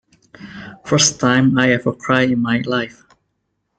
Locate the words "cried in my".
1.93-2.61